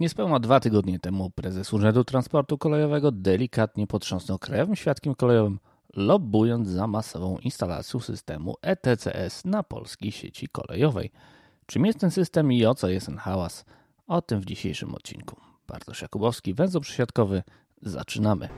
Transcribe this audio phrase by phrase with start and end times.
[0.00, 5.58] Niespełna dwa tygodnie temu prezes Urzędu Transportu Kolejowego delikatnie potrząsnął krajowym świadkiem kolejowym,
[5.96, 11.10] lobbując za masową instalacją systemu ETCS na polskiej sieci kolejowej.
[11.66, 13.64] Czym jest ten system i o co jest ten hałas?
[14.06, 15.36] O tym w dzisiejszym odcinku.
[15.68, 17.42] Bartosz Jakubowski, węzeł przesiadkowy.
[17.82, 18.48] Zaczynamy.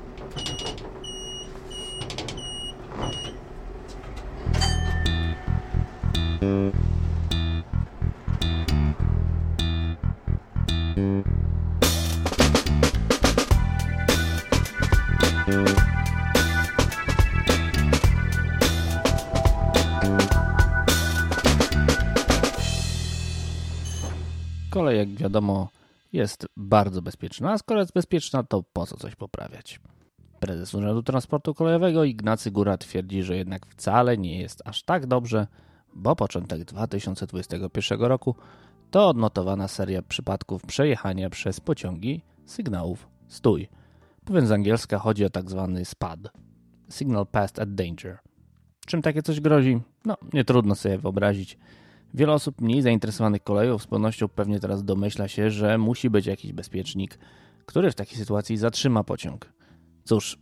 [24.95, 25.69] Jak wiadomo,
[26.13, 29.81] jest bardzo bezpieczna, a skoro jest bezpieczna, to po co coś poprawiać?
[30.41, 35.47] Prezes Urzędu Transportu Kolejowego Ignacy Góra twierdzi, że jednak wcale nie jest aż tak dobrze,
[35.95, 38.35] bo początek 2021 roku
[38.91, 43.69] to odnotowana seria przypadków przejechania przez pociągi sygnałów stój.
[44.29, 46.21] Mówiąc z angielska chodzi o tak zwany SPAD–
[46.93, 48.19] Signal Passed at Danger.
[48.87, 49.81] Czym takie coś grozi?
[50.05, 51.59] No, nie trudno sobie wyobrazić.
[52.15, 56.53] Wiele osób mniej zainteresowanych koleją z pewnością pewnie teraz domyśla się, że musi być jakiś
[56.53, 57.19] bezpiecznik,
[57.67, 59.53] który w takiej sytuacji zatrzyma pociąg.
[60.05, 60.39] Cóż,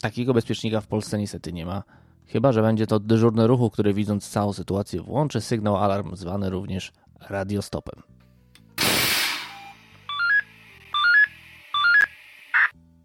[0.00, 1.82] takiego bezpiecznika w Polsce niestety nie ma.
[2.26, 6.92] Chyba, że będzie to dyżurny ruchu, który widząc całą sytuację włączy sygnał alarm zwany również
[7.28, 8.02] radiostopem.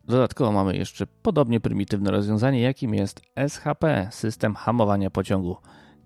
[0.06, 5.58] Dodatkowo mamy jeszcze podobnie prymitywne rozwiązanie, jakim jest SHP, system hamowania pociągu.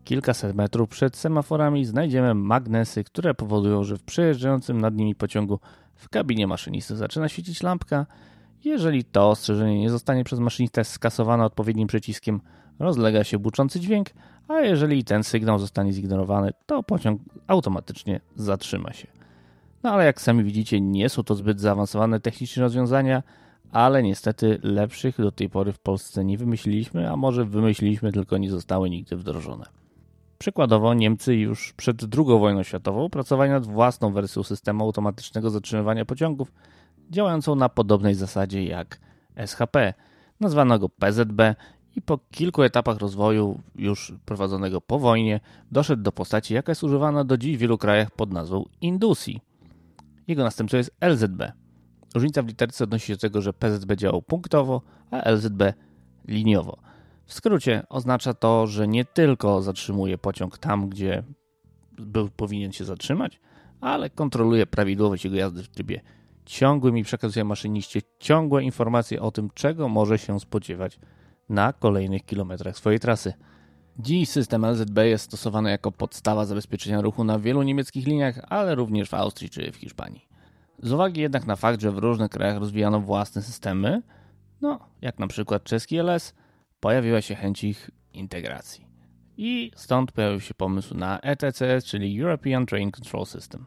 [0.06, 5.60] Kilkaset metrów przed semaforami znajdziemy magnesy, które powodują, że w przejeżdżającym nad nimi pociągu
[5.96, 8.06] w kabinie maszynisty zaczyna świecić lampka.
[8.64, 12.42] Jeżeli to ostrzeżenie nie zostanie przez maszynistę skasowane odpowiednim przyciskiem,
[12.80, 14.10] rozlega się buczący dźwięk,
[14.48, 19.08] a jeżeli ten sygnał zostanie zignorowany, to pociąg automatycznie zatrzyma się.
[19.84, 23.24] No ale jak sami widzicie, nie są to zbyt zaawansowane technicznie rozwiązania,
[23.72, 28.52] ale niestety lepszych do tej pory w Polsce nie wymyśliliśmy, a może wymyśliliśmy, tylko nie
[28.52, 29.85] zostały nigdy wdrożone.
[30.38, 36.52] Przykładowo Niemcy już przed II wojną światową pracowali nad własną wersją systemu automatycznego zatrzymywania pociągów,
[37.10, 39.00] działającą na podobnej zasadzie jak
[39.36, 39.94] SHP,
[40.40, 41.56] nazwanego PZB
[41.96, 45.40] i po kilku etapach rozwoju już prowadzonego po wojnie
[45.72, 49.42] doszedł do postaci, jaka jest używana do dziś w wielu krajach pod nazwą Indusi.
[50.28, 51.52] Jego następcą jest LZB.
[52.16, 54.82] Różnica w literce odnosi się do tego, że PZB działał punktowo,
[55.12, 55.74] a LZB
[56.28, 56.78] liniowo.
[57.26, 61.24] W skrócie oznacza to, że nie tylko zatrzymuje pociąg tam, gdzie
[61.98, 63.40] był, powinien się zatrzymać,
[63.82, 66.02] ale kontroluje prawidłowość jego jazdy w trybie
[66.46, 71.00] ciągłym i przekazuje maszyniście ciągłe informacje o tym, czego może się spodziewać
[71.50, 73.34] na kolejnych kilometrach swojej trasy.
[74.00, 79.10] Dziś system LZB jest stosowany jako podstawa zabezpieczenia ruchu na wielu niemieckich liniach, ale również
[79.10, 80.28] w Austrii czy w Hiszpanii.
[80.84, 84.02] Z uwagi jednak na fakt, że w różnych krajach rozwijano własne systemy,
[84.62, 86.34] no jak na przykład czeski LS,
[86.86, 88.88] pojawiła się chęć ich integracji.
[89.38, 93.66] I stąd pojawił się pomysł na ETCS, czyli European Train Control System.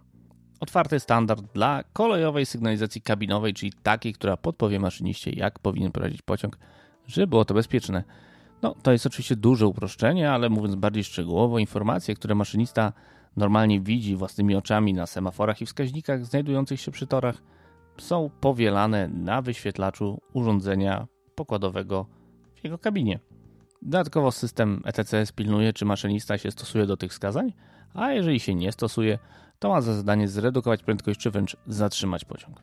[0.60, 6.58] Otwarty standard dla kolejowej sygnalizacji kabinowej, czyli takiej, która podpowie maszyniście, jak powinien prowadzić pociąg,
[7.06, 8.04] żeby było to bezpieczne.
[8.62, 12.92] No, to jest oczywiście duże uproszczenie, ale mówiąc bardziej szczegółowo, informacje, które maszynista
[13.36, 17.42] normalnie widzi własnymi oczami na semaforach i wskaźnikach znajdujących się przy torach,
[17.96, 22.17] są powielane na wyświetlaczu urządzenia pokładowego
[22.60, 23.20] w jego kabinie.
[23.82, 27.52] Dodatkowo system ETCS pilnuje, czy maszynista się stosuje do tych wskazań,
[27.94, 29.18] a jeżeli się nie stosuje,
[29.58, 32.62] to ma za zadanie zredukować prędkość czy wręcz zatrzymać pociąg.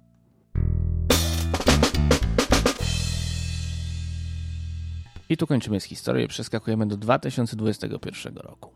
[5.29, 8.71] I tu kończymy z historią przeskakujemy do 2021 roku.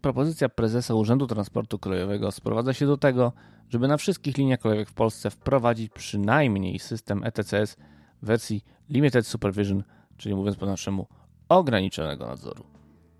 [0.00, 3.32] Propozycja prezesa Urzędu Transportu Kolejowego sprowadza się do tego,
[3.68, 7.76] żeby na wszystkich liniach kolejowych w Polsce wprowadzić przynajmniej system ETCS
[8.22, 9.82] w wersji Limited Supervision
[10.22, 11.06] czyli mówiąc po naszemu
[11.48, 12.64] ograniczonego nadzoru.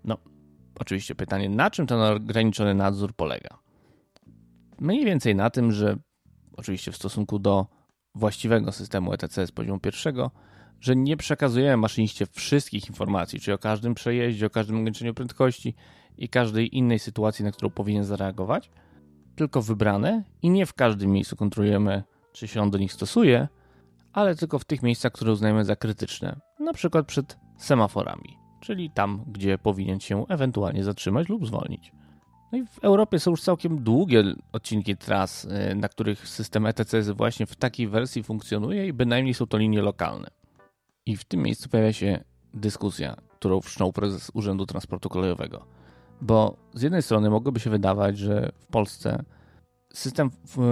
[0.03, 0.17] No,
[0.79, 3.59] oczywiście pytanie, na czym ten ograniczony nadzór polega?
[4.79, 5.97] Mniej więcej na tym, że
[6.57, 7.67] oczywiście w stosunku do
[8.15, 10.31] właściwego systemu ETC z poziomu pierwszego,
[10.79, 15.75] że nie przekazujemy maszyniście wszystkich informacji, czyli o każdym przejeździe, o każdym ograniczeniu prędkości
[16.17, 18.69] i każdej innej sytuacji, na którą powinien zareagować,
[19.35, 23.47] tylko wybrane i nie w każdym miejscu kontrolujemy, czy się on do nich stosuje,
[24.13, 29.23] ale tylko w tych miejscach, które uznajemy za krytyczne, na przykład przed semaforami, czyli tam,
[29.27, 31.91] gdzie powinien się ewentualnie zatrzymać lub zwolnić.
[32.51, 37.09] No i w Europie są już całkiem długie odcinki tras, y, na których system ETCS
[37.09, 40.27] właśnie w takiej wersji funkcjonuje i bynajmniej są to linie lokalne.
[41.05, 42.23] I w tym miejscu pojawia się
[42.53, 45.65] dyskusja, którą wszczął prezes Urzędu Transportu Kolejowego.
[46.21, 49.23] Bo z jednej strony mogłoby się wydawać, że w Polsce
[49.95, 50.29] System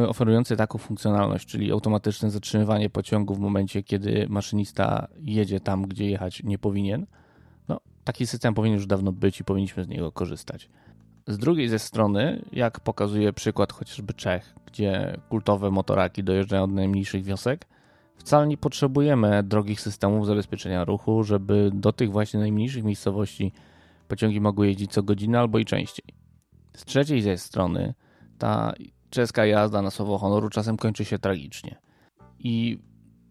[0.07, 6.43] oferujący taką funkcjonalność, czyli automatyczne zatrzymywanie pociągu w momencie, kiedy maszynista jedzie tam, gdzie jechać
[6.43, 7.05] nie powinien,
[7.67, 10.69] no, taki system powinien już dawno być i powinniśmy z niego korzystać.
[11.27, 17.23] Z drugiej ze strony, jak pokazuje przykład chociażby Czech, gdzie kultowe motoraki dojeżdżają od najmniejszych
[17.23, 17.67] wiosek,
[18.17, 23.51] wcale nie potrzebujemy drogich systemów zabezpieczenia ruchu, żeby do tych właśnie najmniejszych miejscowości
[24.07, 26.05] pociągi mogły jeździć co godzinę albo i częściej.
[26.75, 27.93] Z trzeciej ze strony,
[28.37, 28.73] ta
[29.11, 31.75] czeska jazda na słowo honoru czasem kończy się tragicznie.
[32.39, 32.79] I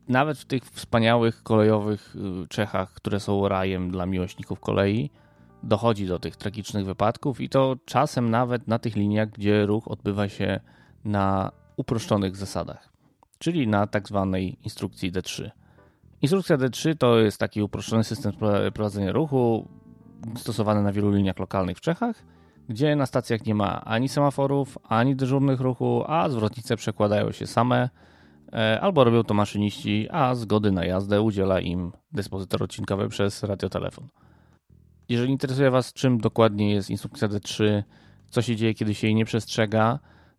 [0.09, 5.11] nawet w tych wspaniałych kolejowych y, Czechach, które są rajem dla miłośników kolei,
[5.63, 10.29] dochodzi do tych tragicznych wypadków i to czasem nawet na tych liniach, gdzie ruch odbywa
[10.29, 10.61] się
[11.05, 12.93] na uproszczonych zasadach,
[13.39, 15.51] czyli na tak zwanej instrukcji D3.
[16.23, 18.33] Instrukcja D3 to jest taki uproszczony system
[18.75, 19.69] prowadzenia ruchu
[20.37, 22.25] stosowany na wielu liniach lokalnych w Czechach,
[22.71, 27.91] gdzie na stacjach nie ma ani semaforów, ani dyżurnych ruchu, a zwrotnice przekładają się same
[28.53, 34.09] e, albo robią to maszyniści, a zgody na jazdę udziela im dyspozytor odcinkowy przez radiotelefon.
[35.09, 37.83] Jeżeli interesuje Was, czym dokładnie jest instrukcja D3,
[38.31, 39.99] co się dzieje, kiedy się jej nie przestrzega,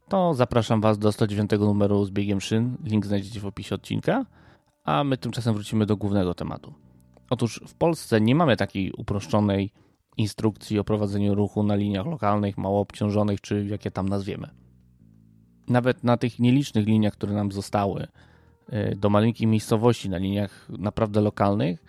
[0.10, 2.78] to zapraszam Was do 109 numeru z biegiem szyn.
[2.83, 4.25] Link znajdziecie w opisie odcinka.
[4.83, 6.74] A my tymczasem wrócimy do głównego tematu.
[7.30, 9.72] Otóż w Polsce nie mamy takiej uproszczonej
[10.17, 14.49] instrukcji o prowadzeniu ruchu na liniach lokalnych, mało obciążonych, czy jak je tam nazwiemy.
[15.67, 18.07] Nawet na tych nielicznych liniach, które nam zostały,
[18.73, 21.83] y, do maleńkich miejscowości, na liniach naprawdę lokalnych,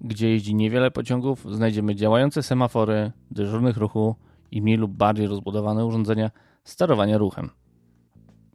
[0.00, 4.16] gdzie jeździ niewiele pociągów, znajdziemy działające semafory, dyżurnych ruchu
[4.50, 6.30] i mniej lub bardziej rozbudowane urządzenia
[6.64, 7.50] sterowania ruchem.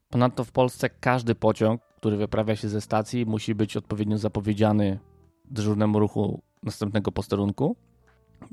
[0.10, 5.00] Ponadto w Polsce każdy pociąg, który wyprawia się ze stacji, musi być odpowiednio zapowiedziany
[5.46, 7.76] dyżurnemu ruchu następnego posterunku,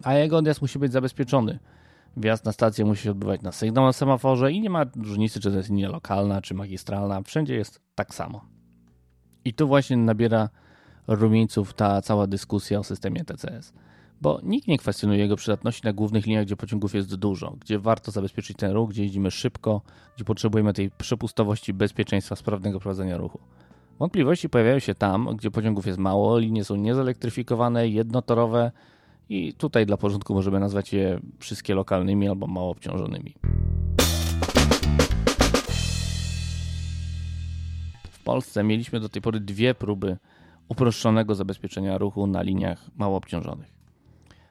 [0.03, 1.59] a jego odjazd musi być zabezpieczony.
[2.17, 5.51] Wjazd na stację musi się odbywać na sygnał na semaforze i nie ma różnicy, czy
[5.51, 7.23] to jest linia lokalna, czy magistralna.
[7.23, 8.45] Wszędzie jest tak samo.
[9.45, 10.49] I tu właśnie nabiera
[11.09, 13.73] rumieńców ta cała dyskusja o systemie TCS.
[14.21, 18.11] Bo nikt nie kwestionuje jego przydatności na głównych liniach, gdzie pociągów jest dużo, gdzie warto
[18.11, 19.83] zabezpieczyć ten ruch, gdzie jeździmy szybko,
[20.17, 23.39] gdzie potrzebujemy tej przepustowości, bezpieczeństwa, sprawnego prowadzenia ruchu.
[23.99, 28.73] Wątpliwości pojawiają się tam, gdzie pociągów jest mało, linie są niezelektryfikowane, jednotorowe
[29.29, 33.35] i tutaj dla porządku możemy nazwać je wszystkie lokalnymi albo mało obciążonymi.
[38.11, 40.17] W Polsce mieliśmy do tej pory dwie próby
[40.69, 43.79] uproszczonego zabezpieczenia ruchu na liniach mało obciążonych.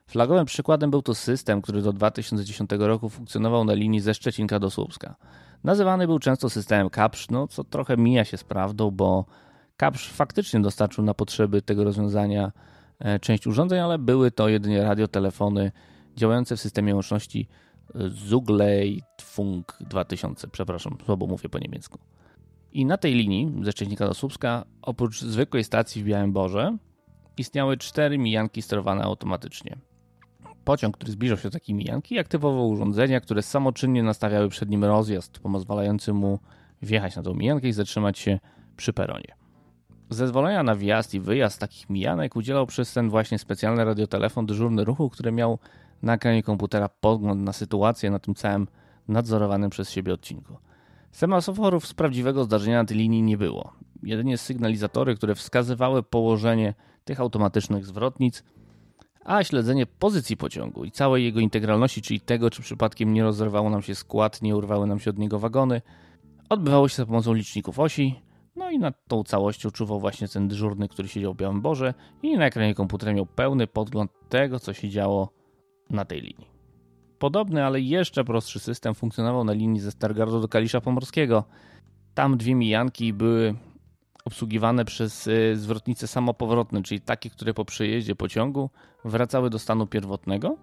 [0.08, 4.70] Flagowym przykładem był to system, który do 2010 roku funkcjonował na linii ze Szczecinka do
[4.70, 5.16] Słupska.
[5.64, 9.26] Nazywany był często systemem Kapsz, no co trochę mija się z prawdą, bo
[9.78, 12.52] Kapsz faktycznie dostarczył na potrzeby tego rozwiązania
[13.22, 15.72] część urządzeń, ale były to jedynie radiotelefony
[16.16, 17.48] działające w systemie łączności
[17.96, 20.48] e, Zugleit Funk 2000.
[20.48, 22.00] Przepraszam, słabo mówię po niemiecku.
[22.72, 26.78] I na tej linii ze Szczęśnika do Słupska, oprócz zwykłej stacji w Białym Borze,
[27.38, 29.78] istniały cztery mijanki sterowane automatycznie.
[30.64, 35.40] Pociąg, który zbliżał się do takiej mijanki, aktywował urządzenia, które samoczynnie nastawiały przed nim rozjazd,
[35.40, 36.40] pozwalający mu
[36.82, 38.40] wjechać na tą mijankę i zatrzymać się
[38.78, 39.37] przy peronie.
[40.10, 45.10] Zezwolenia na wjazd i wyjazd takich mijanek udzielał przez ten właśnie specjalny radiotelefon dyżurny ruchu,
[45.10, 45.60] który miał
[46.02, 48.68] na ekranie komputera podgląd na sytuację na tym całym
[49.08, 50.58] nadzorowanym przez siebie odcinku.
[51.12, 53.74] Semaforów z prawdziwego zdarzenia na tej linii nie było.
[54.04, 56.74] Jedynie sygnalizatory, które wskazywały położenie
[57.06, 58.44] tych automatycznych zwrotnic,
[59.26, 63.82] a śledzenie pozycji pociągu i całej jego integralności, czyli tego, czy przypadkiem nie rozerwało nam
[63.82, 65.82] się skład, nie urwały nam się od niego wagony,
[66.50, 68.22] odbywało się za pomocą liczników osi,
[68.58, 72.38] no i nad tą całością czuwał właśnie ten dyżurny, który siedział w Białym Borze i
[72.38, 75.30] na ekranie komputera miał pełny podgląd tego, co się działo
[75.90, 76.48] na tej linii.
[77.20, 81.44] Podobny, ale jeszcze prostszy system funkcjonował na linii ze Stargardu do Kalisza Pomorskiego.
[82.14, 83.56] Tam dwie mijanki były
[84.26, 88.70] obsługiwane przez y, zwrotnice samopowrotne, czyli takie, które po przejeździe pociągu
[89.06, 90.58] wracały do stanu pierwotnego,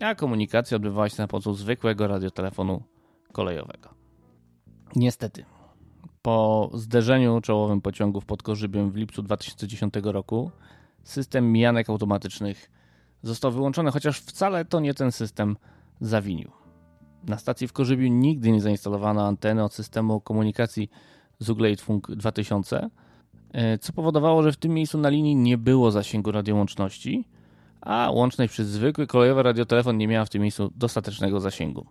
[0.00, 2.82] a komunikacja odbywała się na pomocą zwykłego radiotelefonu
[3.32, 3.94] kolejowego.
[4.96, 5.44] Niestety,
[6.24, 10.50] po zderzeniu czołowym pociągów pod Korzybiem w lipcu 2010 roku
[11.02, 12.70] system mijanek automatycznych
[13.22, 15.56] został wyłączony, chociaż wcale to nie ten system
[16.00, 16.50] zawinił.
[17.26, 20.90] Na stacji w Korzybiu nigdy nie zainstalowano anteny od systemu komunikacji
[21.80, 22.90] Funk 2000,
[23.52, 27.28] e, co powodowało, że w tym miejscu na linii nie było zasięgu radiołączności,
[27.80, 31.86] a łączność przez zwykły kolejowy radiotelefon nie miała w tym miejscu dostatecznego zasięgu.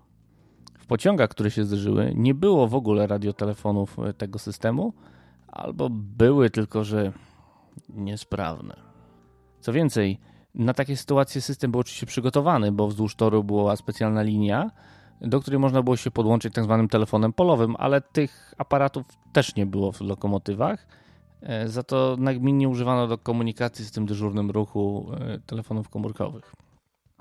[0.94, 4.94] Pociągach, które się zderzyły, nie było w ogóle radiotelefonów e, tego systemu,
[5.48, 7.12] albo były tylko, że
[7.90, 8.76] niesprawne.
[9.60, 10.20] Co więcej,
[10.56, 14.72] na takie sytuacje system był oczywiście przygotowany, bo wzdłuż toru była specjalna linia,
[15.22, 19.66] do której można było się podłączyć tak zwanym telefonem polowym, ale tych aparatów też nie
[19.66, 20.88] było w lokomotywach.
[21.42, 26.54] E, za to nagminnie używano do komunikacji z tym dyżurnym ruchu e, telefonów komórkowych.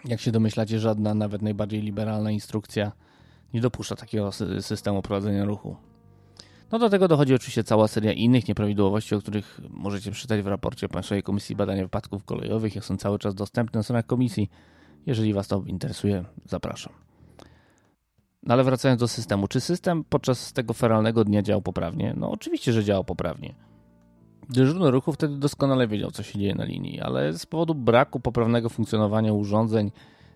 [0.05, 2.93] Jak się domyślacie, żadna, nawet najbardziej liberalna instrukcja
[3.55, 4.31] nie dopuszcza takiego
[4.61, 5.77] systemu prowadzenia ruchu.
[6.73, 10.89] No do tego dochodzi oczywiście cała seria innych nieprawidłowości, o których możecie przeczytać w raporcie
[10.89, 12.75] Państwowej Komisji Badania Wypadków Kolejowych.
[12.75, 14.51] Jak są cały czas dostępne na stronach komisji.
[15.07, 16.93] Jeżeli Was to interesuje, zapraszam.
[18.43, 19.49] No ale wracając do systemu.
[19.49, 22.15] Czy system podczas tego feralnego dnia działał poprawnie?
[22.17, 23.55] No oczywiście, że działał poprawnie.
[24.51, 28.69] Dyżurny ruchu wtedy doskonale wiedział, co się dzieje na linii, ale z powodu braku poprawnego
[28.69, 29.91] funkcjonowania urządzeń,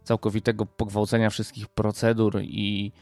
[0.07, 2.93] całkowitego pogwałcenia wszystkich procedur i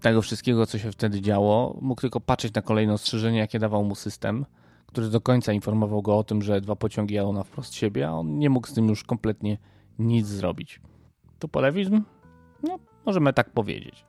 [0.00, 3.94] tego wszystkiego, co się wtedy działo, mógł tylko patrzeć na kolejne ostrzeżenia, jakie dawał mu
[3.94, 4.46] system,
[4.86, 8.12] który do końca informował go o tym, że dwa pociągi jadą na wprost siebie, a
[8.12, 9.58] on nie mógł z tym już kompletnie
[9.98, 10.80] nic zrobić.
[11.38, 12.02] To polewizm?
[12.62, 14.04] No, możemy tak powiedzieć.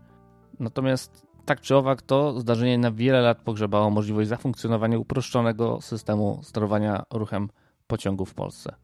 [0.59, 7.03] Natomiast tak czy owak to zdarzenie na wiele lat pogrzebało możliwość zafunkcjonowania uproszczonego systemu sterowania
[7.11, 7.49] ruchem
[7.87, 8.75] pociągu w Polsce.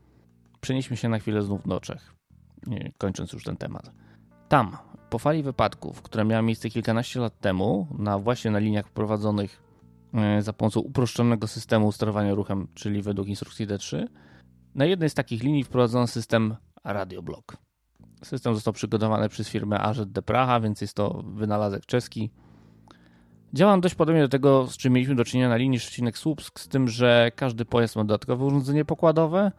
[0.62, 2.14] Przenieśmy się na chwilę znów do Czech,
[2.98, 3.92] kończąc już ten temat.
[4.50, 4.78] Tam,
[5.10, 9.64] po fali wypadków, która miała miejsce kilkanaście lat temu, na właśnie na liniach prowadzonych
[10.14, 14.08] e, za pomocą uproszczonego systemu sterowania ruchem, czyli według instrukcji D3,
[14.76, 17.58] na jednej z takich linii wprowadzono system Radioblock.
[18.24, 22.32] System został przygotowany przez firmę AZD Praha, więc jest to wynalazek czeski.
[23.54, 26.68] Działa on dość podobnie do tego, z czym mieliśmy do czynienia na linii Szczecinek-Słupsk, z
[26.68, 29.52] tym, że każdy pojazd ma dodatkowe urządzenie pokładowe,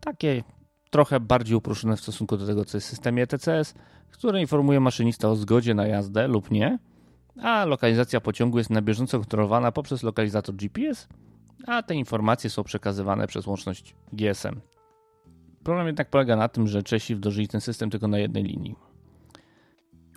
[0.00, 0.42] takie
[0.90, 3.74] trochę bardziej uproszczone w stosunku do tego, co jest w systemie ETCS,
[4.10, 6.78] które informuje maszynista o zgodzie na jazdę lub nie,
[7.42, 11.08] a lokalizacja pociągu jest na bieżąco kontrolowana poprzez lokalizator GPS,
[11.66, 14.60] a te informacje są przekazywane przez łączność GSM.
[15.64, 18.74] Problem jednak polega na tym, że Czesi wdrożyli ten system tylko na jednej linii.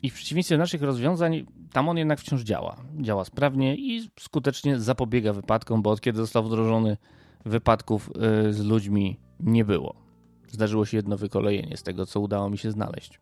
[0.03, 2.75] I w przeciwieństwie do naszych rozwiązań, tam on jednak wciąż działa.
[3.01, 6.97] Działa sprawnie i skutecznie zapobiega wypadkom, bo od kiedy został wdrożony,
[7.45, 8.09] wypadków
[8.49, 10.10] y, z ludźmi nie było.
[10.51, 13.19] Zdarzyło się jedno wykolejenie z tego, co udało mi się znaleźć.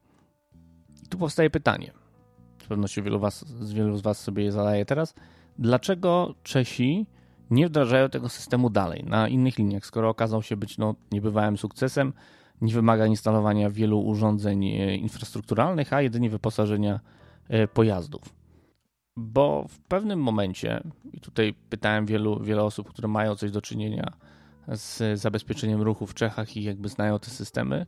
[1.03, 1.91] I tu powstaje pytanie.
[2.63, 5.13] Z pewnością wielu, was, wielu z Was sobie je zadaje teraz.
[5.59, 7.05] Dlaczego Czesi
[7.49, 12.13] nie wdrażają tego systemu dalej na innych liniach, skoro okazał się być no, niebywałym sukcesem,
[12.61, 16.99] nie wymaga instalowania wielu urządzeń e, infrastrukturalnych, a jedynie wyposażenia
[17.47, 18.35] e, pojazdów.
[19.17, 20.83] Bo w pewnym momencie,
[21.13, 24.13] i tutaj pytałem wielu, wiele osób, które mają coś do czynienia
[24.73, 27.85] z zabezpieczeniem ruchu w Czechach i jakby znają te systemy,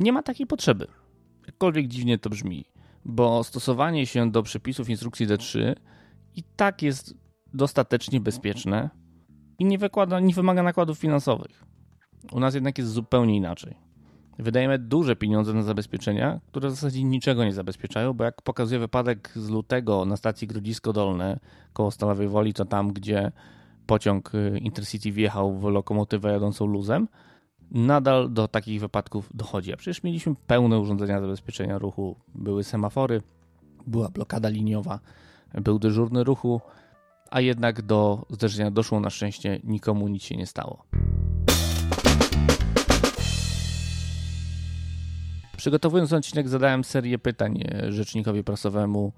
[0.00, 0.86] nie ma takiej potrzeby.
[1.46, 2.64] Jakkolwiek dziwnie to brzmi,
[3.04, 5.74] bo stosowanie się do przepisów instrukcji D3
[6.34, 7.14] i tak jest
[7.54, 8.90] dostatecznie bezpieczne
[9.58, 11.64] i nie, wykłada, nie wymaga nakładów finansowych.
[12.32, 13.76] U nas jednak jest zupełnie inaczej.
[14.38, 19.32] Wydajemy duże pieniądze na zabezpieczenia, które w zasadzie niczego nie zabezpieczają, bo jak pokazuje wypadek
[19.36, 21.40] z lutego na stacji Grodzisko Dolne
[21.72, 23.32] koło Stalowej Woli, to tam, gdzie
[23.86, 27.08] pociąg y, Intercity wjechał w lokomotywę jadącą luzem,
[27.70, 29.72] nadal do takich wypadków dochodzi.
[29.72, 32.16] A przecież mieliśmy pełne urządzenia zabezpieczenia ruchu.
[32.34, 33.22] Były semafory,
[33.86, 35.00] była blokada liniowa,
[35.54, 36.60] był dyżurny ruchu,
[37.30, 40.84] a jednak do zderzenia doszło na szczęście, nikomu nic się nie stało.
[45.56, 49.12] Przygotowując odcinek zadałem serię pytań e, rzecznikowi prasowemu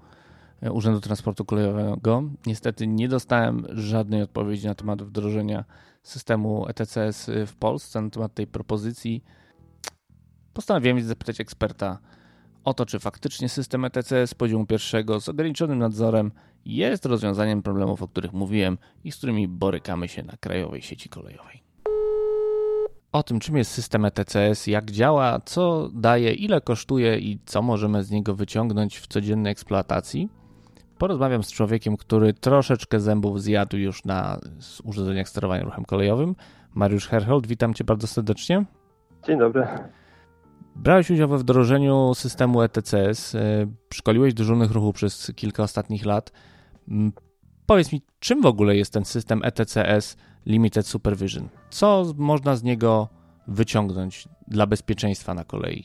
[0.71, 2.23] Urzędu Transportu Kolejowego.
[2.45, 5.65] Niestety nie dostałem żadnej odpowiedzi na temat wdrożenia
[6.03, 9.23] systemu ETCS w Polsce, na temat tej propozycji.
[10.53, 11.99] Postanowiłem więc zapytać eksperta
[12.63, 16.31] o to, czy faktycznie system ETCS poziomu pierwszego z ograniczonym nadzorem
[16.65, 21.63] jest rozwiązaniem problemów, o których mówiłem i z którymi borykamy się na krajowej sieci kolejowej.
[23.11, 28.03] O tym, czym jest system ETCS, jak działa, co daje, ile kosztuje i co możemy
[28.03, 30.29] z niego wyciągnąć w codziennej eksploatacji,
[30.99, 34.39] porozmawiam z człowiekiem, który troszeczkę zębów zjadł już na
[34.83, 36.35] urządzeniach sterowania ruchem kolejowym.
[36.75, 38.65] Mariusz Herhold, witam cię bardzo serdecznie.
[39.27, 39.67] Dzień dobry.
[40.75, 43.39] Brałeś udział we wdrożeniu systemu ETCS, e,
[43.93, 46.31] szkoliłeś dyżurnych ruchu przez kilka ostatnich lat.
[47.65, 51.49] Powiedz mi, czym w ogóle jest ten system ETCS Limited Supervision?
[51.69, 53.07] Co można z niego
[53.47, 55.83] wyciągnąć dla bezpieczeństwa na kolei?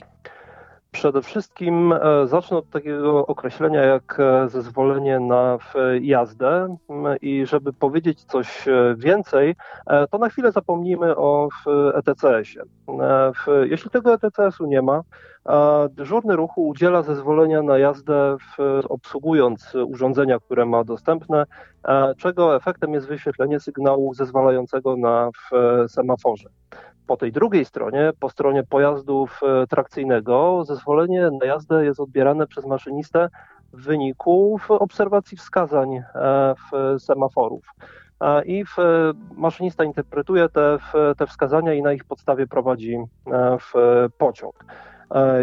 [0.94, 5.58] Przede wszystkim e, zacznę od takiego określenia jak e, zezwolenie na
[6.00, 6.76] jazdę
[7.22, 9.54] i żeby powiedzieć coś e, więcej,
[10.10, 11.48] to na chwilę zapomnijmy o
[11.94, 12.64] ETCS-ie.
[13.64, 15.02] Jeśli tego ETCS-u nie ma,
[15.90, 18.36] dyżurny ruchu udziela zezwolenia na jazdę
[18.88, 21.44] obsługując urządzenia, które ma dostępne,
[22.16, 25.30] czego efektem jest wyświetlenie sygnału zezwalającego na
[25.88, 26.48] semaforze.
[27.06, 32.66] Po tej drugiej stronie, po stronie pojazdów e, trakcyjnego, zezwolenie na jazdę jest odbierane przez
[32.66, 33.28] maszynistę
[33.72, 36.02] wyniku w obserwacji wskazań
[36.56, 37.64] w semaforów.
[38.44, 38.76] I w,
[39.36, 40.78] maszynista interpretuje te,
[41.18, 42.98] te wskazania i na ich podstawie prowadzi
[43.60, 43.72] w
[44.18, 44.64] pociąg.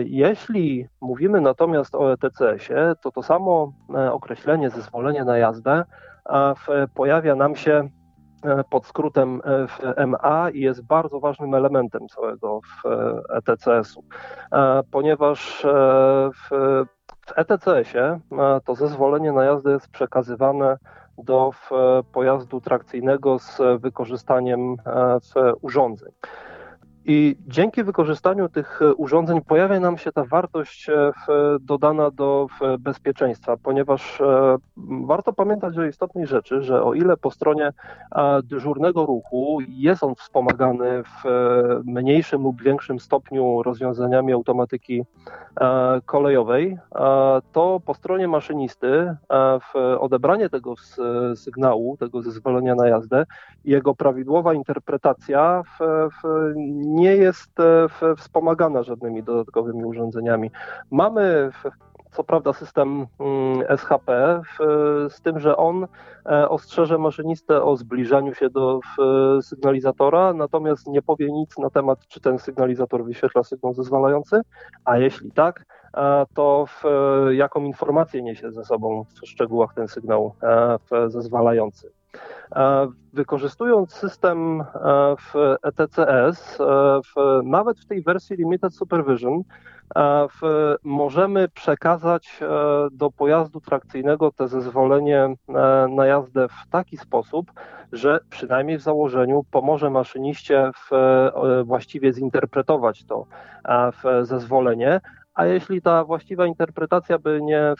[0.05, 3.73] Jeśli mówimy natomiast o ETCS-ie, to to samo
[4.11, 5.83] określenie zezwolenie na jazdę
[6.93, 8.00] pojawia nam się E,
[8.69, 9.41] pod skrótem
[9.97, 12.61] e, MA i jest bardzo ważnym elementem całego
[13.29, 14.03] ETCS-u,
[14.51, 15.65] e ponieważ
[16.33, 16.49] w,
[17.27, 18.19] w ETCS-ie
[18.65, 20.77] to zezwolenie na jazdę jest przekazywane
[21.17, 21.51] do
[22.13, 24.75] pojazdu trakcyjnego z wykorzystaniem
[25.61, 26.11] urządzeń.
[27.05, 31.11] I dzięki wykorzystaniu tych e, urządzeń pojawia nam się ta wartość e,
[31.59, 32.47] dodana do
[32.79, 34.57] bezpieczeństwa, ponieważ e,
[35.05, 37.71] warto pamiętać o istotnej rzeczy, że o ile po stronie
[38.43, 41.23] dyżurnego ruchu jest on wspomagany w
[41.85, 45.05] mniejszym lub większym stopniu rozwiązaniami automatyki
[46.05, 46.77] kolejowej,
[47.51, 49.15] to po stronie maszynisty
[49.99, 50.73] odebranie tego
[51.35, 53.25] sygnału, tego zezwolenia na jazdę,
[53.65, 55.83] jego prawidłowa interpretacja w,
[56.21, 56.53] w
[56.91, 60.51] nie jest e, wspomagana żadnymi dodatkowymi urządzeniami.
[60.91, 61.51] Mamy
[62.11, 64.41] co prawda system mm, SHP,
[65.09, 65.87] z tym, że on
[66.25, 68.79] e, ostrzeże maszynistę o zbliżaniu się do
[69.41, 74.41] sygnalizatora, natomiast nie powie nic na temat, czy ten sygnalizator wyświetla sygnał zezwalający,
[74.85, 75.65] a jeśli tak,
[75.97, 76.83] e, to w,
[77.31, 80.35] jaką informację niesie ze sobą w szczegółach ten sygnał
[81.07, 82.00] zezwalający.
[82.55, 84.65] E, wykorzystując system e,
[85.19, 86.65] w ETCS, e,
[87.03, 89.43] w, nawet w tej wersji Limited Supervision,
[90.41, 92.39] w, możemy przekazać
[92.91, 95.35] do pojazdu trakcyjnego te zezwolenie
[95.89, 97.51] na jazdę w taki sposób,
[97.91, 100.89] że przynajmniej w założeniu pomoże maszyniście w,
[101.65, 103.25] właściwie zinterpretować to
[104.21, 105.01] zezwolenie,
[105.33, 107.73] a jeśli ta właściwa interpretacja by nie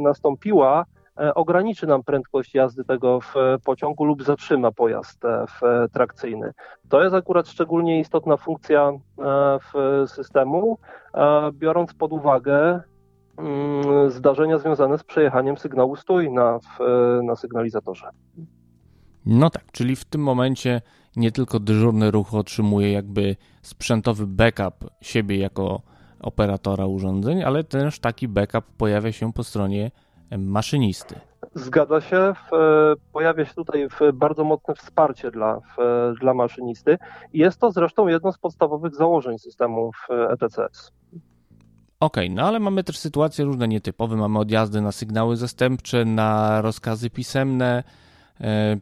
[0.00, 0.84] nastąpiła,
[1.34, 3.34] ograniczy nam prędkość jazdy tego w
[3.64, 5.60] pociągu lub zatrzyma pojazd e, w
[5.92, 6.52] trakcyjny.
[6.88, 8.98] To jest akurat szczególnie istotna funkcja e,
[9.58, 10.78] w systemu,
[11.52, 12.80] biorąc pod uwagę
[13.38, 16.58] mm, zdarzenia związane z przejechaniem sygnału stój na,
[17.22, 18.10] na sygnalizatorze.
[19.26, 20.80] No tak, czyli w tym momencie
[21.16, 25.82] nie tylko dyżurny ruch otrzymuje jakby sprzętowy backup siebie jako
[26.20, 29.90] operatora urządzeń, ale też taki backup pojawia się po stronie
[30.38, 31.20] maszynisty.
[31.54, 32.32] Zgadza się.
[33.12, 35.60] Pojawia się tutaj bardzo mocne wsparcie dla,
[36.20, 36.98] dla maszynisty.
[37.32, 40.92] Jest to zresztą jedno z podstawowych założeń systemu ETCS.
[42.00, 44.16] Okej, okay, no ale mamy też sytuacje różne nietypowe.
[44.16, 47.84] Mamy odjazdy na sygnały zastępcze, na rozkazy pisemne.
[48.40, 48.76] E,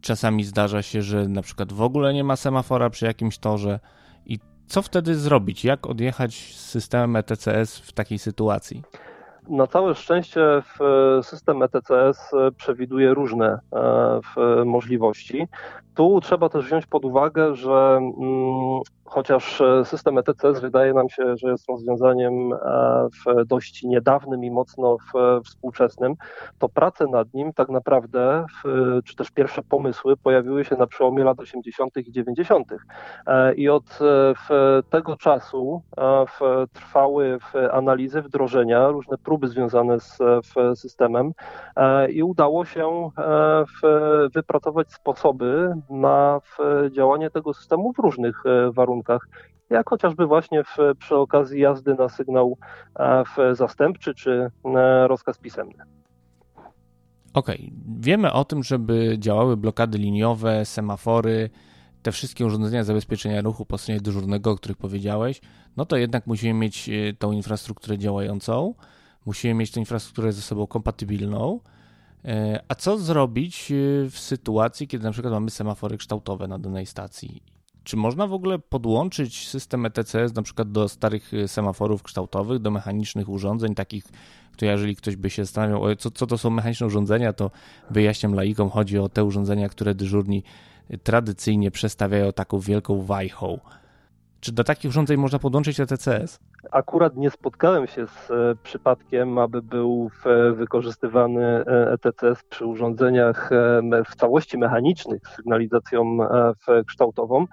[0.00, 3.80] czasami zdarza się, że na przykład w ogóle nie ma semafora przy jakimś torze.
[4.26, 5.64] I co wtedy zrobić?
[5.64, 8.82] Jak odjechać z systemem ETCS w takiej sytuacji?
[9.48, 10.62] Na całe szczęście
[11.22, 15.48] system ETCS przewiduje różne e, możliwości.
[15.96, 21.36] Tu trzeba też wziąć pod uwagę, że mm, chociaż e, system ETCS wydaje nam się,
[21.36, 23.08] że jest rozwiązaniem e,
[23.46, 24.96] dość niedawnym i mocno
[25.44, 26.14] współczesnym,
[26.58, 28.44] to prace nad nim tak naprawdę,
[29.04, 31.96] czy też pierwsze pomysły pojawiły się na przełomie lat 80.
[31.96, 32.72] i 90.
[33.26, 33.98] E, I od
[34.90, 35.82] tego czasu
[36.72, 37.38] trwały
[37.72, 40.18] analizy, wdrożenia, różne próby związane z
[40.74, 41.32] systemem
[42.08, 43.10] i udało się
[44.34, 46.40] wypracować sposoby na
[46.90, 49.28] działanie tego systemu w różnych warunkach warunkach,
[49.70, 52.58] jak chociażby właśnie w, przy okazji jazdy na sygnał
[52.98, 55.84] e, zastępczy czy e, rozkaz pisemny.
[57.34, 57.96] Okej, okay.
[57.98, 61.50] wiemy o tym, żeby działały blokady liniowe, semafory,
[62.02, 65.40] te wszystkie urządzenia zabezpieczenia ruchu po stronie dyżurnego, o których powiedziałeś,
[65.76, 68.74] no to jednak musimy mieć e, tą infrastrukturę działającą,
[69.26, 71.60] musimy mieć tę infrastrukturę ze sobą kompatybilną.
[72.68, 73.72] A co zrobić
[74.10, 77.42] w sytuacji, kiedy na przykład mamy semafory kształtowe na danej stacji
[77.86, 82.70] czy można w ogóle podłączyć system ETCS na przykład do starych y, semaforów kształtowych, do
[82.70, 84.04] mechanicznych urządzeń, takich,
[84.52, 87.50] które jeżeli ktoś by się zastanawiał, co, co to są mechaniczne urządzenia, to
[87.90, 90.42] wyjaśniam laikom, chodzi o te urządzenia, które dyżurni
[91.02, 93.60] tradycyjnie przestawiają taką wielką wajchą.
[94.40, 96.38] Czy do takich urządzeń można podłączyć ETCS?
[96.70, 100.10] Akurat nie spotkałem się z e, przypadkiem, aby był
[100.52, 106.18] wykorzystywany ETCS przy urządzeniach e, w całości mechanicznych z sygnalizacją
[106.68, 107.46] e, kształtową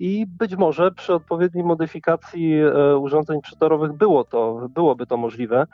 [0.00, 2.60] i być może przy odpowiedniej modyfikacji
[3.00, 5.66] urządzeń przetorowych było to, byłoby to możliwe.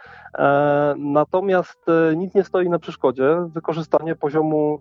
[0.96, 4.80] Natomiast nic nie stoi na przeszkodzie wykorzystanie poziomu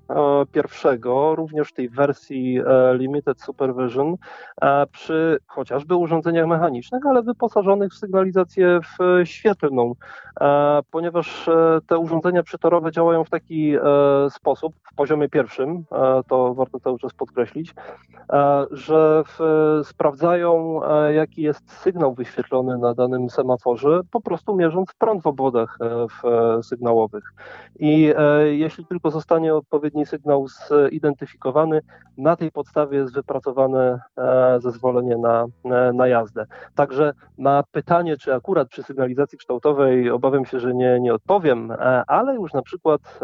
[0.51, 2.59] pierwszego, również tej wersji
[2.93, 4.15] Limited Supervision
[4.91, 8.79] przy chociażby urządzeniach mechanicznych, ale wyposażonych w sygnalizację
[9.23, 9.95] świetlną,
[10.91, 11.49] ponieważ
[11.87, 13.75] te urządzenia przetorowe działają w taki
[14.29, 15.85] sposób, w poziomie pierwszym,
[16.27, 17.75] to warto cały czas podkreślić,
[18.71, 19.23] że
[19.83, 20.81] sprawdzają,
[21.13, 25.77] jaki jest sygnał wyświetlony na danym semaforze, po prostu mierząc prąd w obwodach
[26.61, 27.33] sygnałowych.
[27.79, 28.13] I
[28.45, 30.47] jeśli tylko zostanie odpowiedni sygnał
[31.03, 31.81] zidentyfikowany,
[32.17, 36.45] na tej podstawie jest wypracowane e, zezwolenie na, e, na jazdę.
[36.75, 42.03] Także na pytanie, czy akurat przy sygnalizacji kształtowej, obawiam się, że nie, nie odpowiem, e,
[42.07, 43.19] ale już na przykład,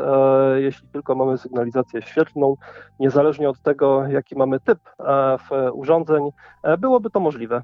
[0.56, 2.56] jeśli tylko mamy sygnalizację świetlną,
[3.00, 4.80] niezależnie od tego, jaki mamy typ
[5.74, 6.30] urządzeń,
[6.78, 7.62] byłoby to możliwe.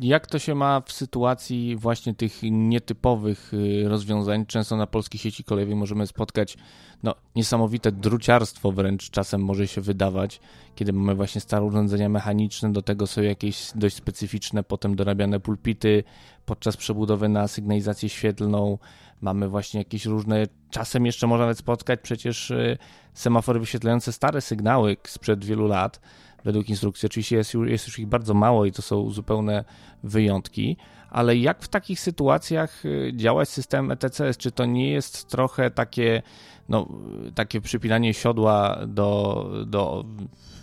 [0.00, 4.46] Jak to się ma w sytuacji właśnie tych nietypowych y, rozwiązań?
[4.46, 6.56] Często na polskiej sieci kolejowej możemy spotkać
[7.02, 10.40] no, niesamowite druciarstwo wręcz czasem może się wydawać,
[10.74, 16.04] kiedy mamy właśnie stare urządzenia mechaniczne, do tego są jakieś dość specyficzne, potem dorabiane pulpity
[16.46, 18.78] podczas przebudowy na sygnalizację świetlną.
[19.20, 22.78] Mamy właśnie jakieś różne, czasem jeszcze można nawet spotkać przecież y,
[23.14, 26.00] semafory wyświetlające stare sygnały sprzed wielu lat
[26.44, 27.06] według instrukcji.
[27.06, 29.64] Oczywiście jest, jest już ich bardzo mało i to są zupełne
[30.02, 30.76] wyjątki,
[31.10, 34.36] ale jak w takich sytuacjach y, działać system ETCS?
[34.38, 36.22] Czy to nie jest trochę takie,
[36.68, 36.88] no,
[37.34, 40.04] takie przypinanie siodła do, do,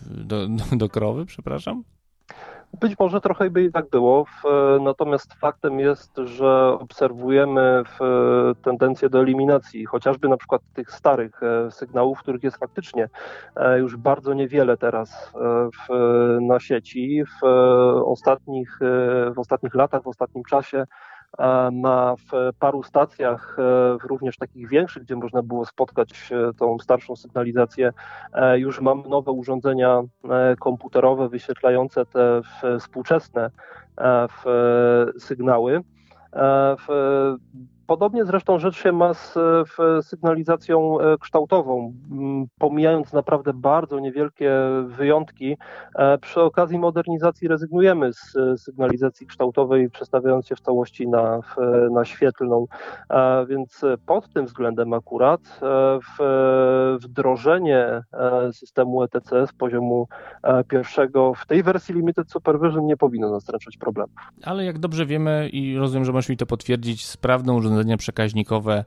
[0.05, 1.83] do, do krowy, przepraszam?
[2.79, 4.25] Być może trochę by i tak było,
[4.81, 7.83] natomiast faktem jest, że obserwujemy
[8.61, 13.09] tendencję do eliminacji chociażby na przykład tych starych e, sygnałów, których jest faktycznie
[13.55, 16.01] e, już bardzo niewiele teraz e,
[16.41, 17.23] na sieci.
[17.41, 17.45] W
[18.05, 18.79] ostatnich,
[19.35, 20.85] w ostatnich latach, w ostatnim czasie
[21.71, 27.15] na w paru stacjach, e, również takich większych, gdzie można było spotkać e, tą starszą
[27.15, 27.93] sygnalizację,
[28.33, 30.01] e, już mamy nowe urządzenia
[30.59, 32.41] komputerowe wyświetlające te
[32.79, 33.49] współczesne
[35.19, 35.81] sygnały.
[37.87, 39.33] Podobnie zresztą rzecz się ma z
[40.01, 41.93] sygnalizacją e, kształtową.
[42.59, 44.51] Pomijając naprawdę bardzo niewielkie
[44.85, 45.57] wyjątki,
[45.95, 51.39] e, przy okazji modernizacji rezygnujemy z e, sygnalizacji kształtowej, przestawiając się w całości na,
[51.91, 52.65] na świetlną.
[53.47, 55.59] Więc pod tym względem akurat
[56.99, 58.03] wdrożenie
[58.51, 60.07] systemu ETC z poziomu
[60.67, 64.15] pierwszego w tej wersji Limited Supervision nie powinno nastręczać problemów.
[64.43, 67.05] Ale jak dobrze wiemy i rozumiem, że możesz mi to potwierdzić,
[67.53, 68.85] urządzenie urządzenia przekaźnikowe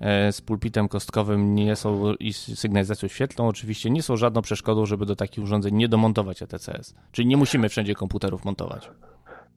[0.00, 5.06] e, z pulpitem kostkowym nie są i sygnalizacją świetlną oczywiście nie są żadną przeszkodą, żeby
[5.06, 6.94] do takich urządzeń nie domontować ETCS.
[7.12, 8.90] Czyli nie musimy wszędzie komputerów montować.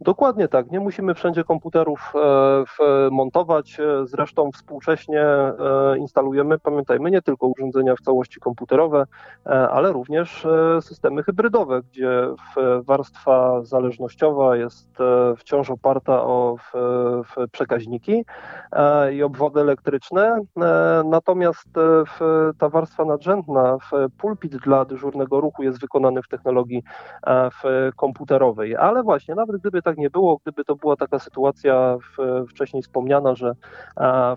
[0.03, 0.71] Dokładnie tak.
[0.71, 3.79] Nie musimy wszędzie komputerów e, montować.
[3.79, 5.53] E, zresztą współcześnie e,
[5.97, 9.05] instalujemy, pamiętajmy, nie tylko urządzenia w całości komputerowe,
[9.45, 10.47] ale również
[10.81, 12.27] systemy hybrydowe, gdzie
[12.81, 14.97] warstwa zależnościowa jest
[15.37, 16.55] wciąż oparta o
[17.51, 18.25] przekaźniki
[19.13, 20.39] i obwody elektryczne.
[21.05, 21.69] Natomiast
[22.57, 23.77] ta warstwa nadrzędna,
[24.17, 26.83] pulpit dla dyżurnego ruchu jest wykonany w technologii
[27.95, 28.75] komputerowej.
[28.75, 33.35] Ale właśnie, nawet gdyby tak nie było, gdyby to była taka sytuacja w, wcześniej wspomniana,
[33.35, 33.55] że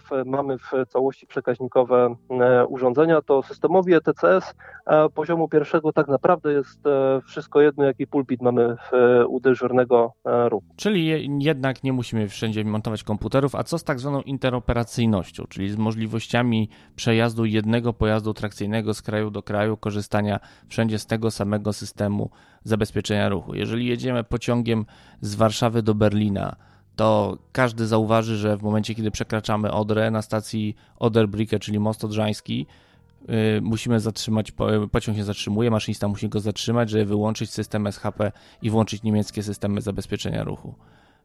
[0.00, 4.54] w, mamy w całości przekaźnikowe e, urządzenia, to systemowi ETCS
[4.86, 8.90] e, poziomu pierwszego tak naprawdę jest e, wszystko jedno, jaki pulpit mamy w,
[9.28, 10.66] u dyżurnego ruchu.
[10.76, 15.76] Czyli jednak nie musimy wszędzie montować komputerów, a co z tak zwaną interoperacyjnością, czyli z
[15.76, 22.30] możliwościami przejazdu jednego pojazdu trakcyjnego z kraju do kraju, korzystania wszędzie z tego samego systemu
[22.68, 23.54] zabezpieczenia ruchu.
[23.54, 24.86] Jeżeli jedziemy pociągiem
[25.20, 26.56] z Warszawy do Berlina,
[26.96, 32.66] to każdy zauważy, że w momencie, kiedy przekraczamy Odrę na stacji Oderbrücke, czyli most odrzański,
[33.28, 34.52] yy, musimy zatrzymać,
[34.92, 39.80] pociąg się zatrzymuje, maszynista musi go zatrzymać, żeby wyłączyć system SHP i włączyć niemieckie systemy
[39.80, 40.74] zabezpieczenia ruchu.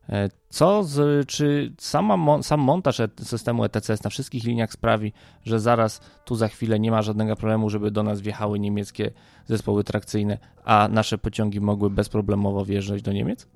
[0.09, 5.59] E, co z, czy sama, sam montaż e, systemu ETCS na wszystkich liniach sprawi, że
[5.59, 9.11] zaraz tu za chwilę nie ma żadnego problemu, żeby do nas wjechały niemieckie
[9.45, 13.47] zespoły trakcyjne, a nasze pociągi mogły bezproblemowo wjeżdżać do Niemiec?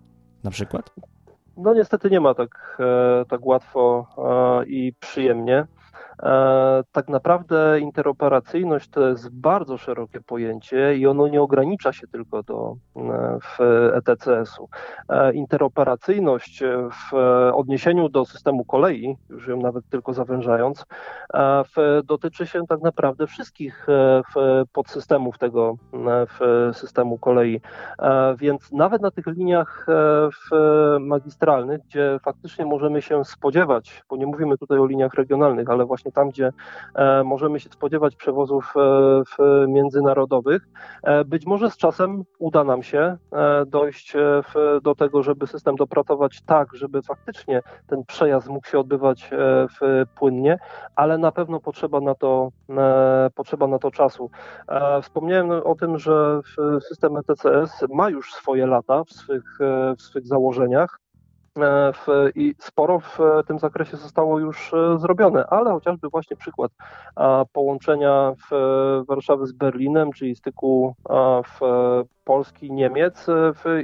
[0.44, 0.92] Na przykład?
[1.58, 4.08] No niestety nie ma tak, e, tak łatwo
[4.68, 5.68] i przyjemnie.
[6.24, 12.44] E, tak naprawdę interoperacyjność to jest bardzo szerokie pojęcie i ono nie ogranicza się tylko
[12.44, 12.76] do
[13.60, 14.70] e, ETCS-u.
[15.10, 17.16] E interoperacyjność w
[17.54, 20.86] odniesieniu do systemu kolei, już ją nawet tylko zawężając,
[22.04, 23.88] dotyczy się tak naprawdę wszystkich
[24.74, 25.78] podsystemów tego
[26.74, 27.62] systemu kolei.
[28.38, 29.86] Więc nawet na tych liniach
[31.00, 36.05] magistralnych, gdzie faktycznie możemy się spodziewać, bo nie mówimy tutaj o liniach regionalnych, ale właśnie
[36.06, 36.52] właśnie tam, gdzie
[37.24, 38.74] możemy się spodziewać przewozów
[39.68, 40.68] międzynarodowych.
[41.26, 43.18] Być może z czasem uda nam się
[43.68, 44.14] dojść
[44.84, 49.30] do tego, żeby system dopracować tak, żeby faktycznie ten przejazd mógł się odbywać
[50.16, 50.60] płynnie,
[50.96, 52.50] ale na pewno potrzeba na to,
[53.36, 54.30] potrzeba na to czasu.
[55.02, 56.42] Wspomniałem o tym, że
[56.82, 59.58] system ETCS ma już swoje lata w swych,
[59.98, 61.00] w swych założeniach.
[61.58, 61.94] E,
[62.36, 66.72] I sporo w tym zakresie zostało już e, zrobione, ale chociażby właśnie przykład
[67.54, 68.34] połączenia
[69.08, 70.96] Warszawy z Berlinem, czyli styku
[71.46, 71.60] w
[72.24, 73.28] Polski i Niemiec,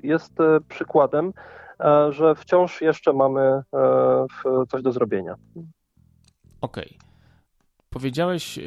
[0.03, 0.33] jest
[0.67, 1.33] przykładem,
[1.79, 3.61] e, że wciąż jeszcze mamy
[4.69, 5.35] coś do zrobienia.
[6.61, 6.97] Okej.
[6.97, 7.11] Okay.
[7.89, 8.59] Powiedziałeś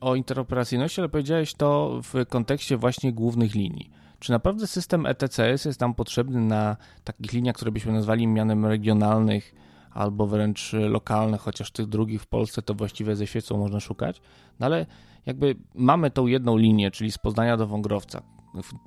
[0.00, 3.90] o interoperacyjności, ale powiedziałeś to w kontekście właśnie głównych linii.
[4.20, 9.54] Czy naprawdę system ETCS jest nam potrzebny na takich liniach, które byśmy nazwali mianem regionalnych
[9.90, 14.20] albo wręcz lokalnych, chociaż tych drugich w Polsce to właściwie ze świecą można szukać?
[14.60, 14.86] No ale
[15.26, 18.22] jakby mamy tą jedną linię, czyli z Poznania do Wągrowca,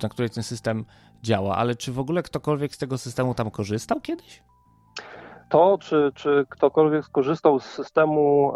[0.03, 0.85] na której ten system
[1.23, 4.43] działa, ale czy w ogóle ktokolwiek z tego systemu tam korzystał kiedyś?
[5.49, 8.53] To, czy, czy ktokolwiek skorzystał z systemu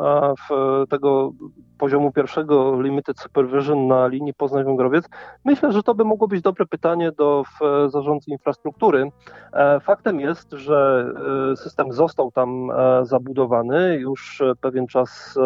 [0.50, 1.32] w tego
[1.78, 5.10] poziomu pierwszego Limited Supervision na linii Poznań-Wągrowiec,
[5.46, 7.44] myślę, że to by mogło być dobre pytanie do
[7.88, 9.12] zarządcy infrastruktury.
[9.54, 11.06] E, faktem jest, że
[11.52, 15.40] e, system został tam e, zabudowany już pewien czas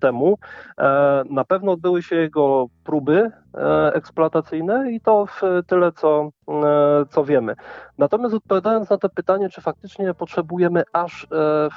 [0.00, 0.38] temu.
[1.30, 3.30] Na pewno odbyły się jego próby
[3.92, 6.30] eksploatacyjne i to w tyle, co,
[7.10, 7.54] co wiemy.
[7.98, 11.26] Natomiast odpowiadając na to pytanie, czy faktycznie potrzebujemy aż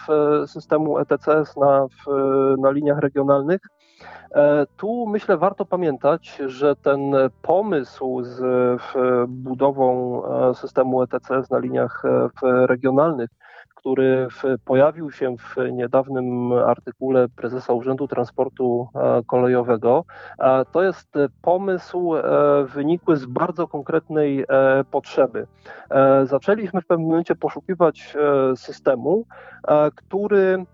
[0.07, 2.09] w systemu ETCS na, w,
[2.57, 3.61] na liniach regionalnych,
[4.35, 6.99] E, tu myślę warto pamiętać, że ten
[7.41, 8.41] pomysł z
[9.27, 12.29] budową e, systemu ETCS na liniach e,
[12.67, 13.29] regionalnych,
[13.79, 14.27] który
[14.65, 18.87] pojawił się w niedawnym artykule prezesa Urzędu Transportu
[19.27, 20.05] Kolejowego,
[20.71, 22.13] to jest pomysł
[22.65, 24.45] wynikły z bardzo konkretnej
[24.91, 25.47] potrzeby.
[26.23, 28.17] Zaczęliśmy w pewnym momencie poszukiwać
[28.55, 29.25] systemu,
[29.95, 30.65] który E,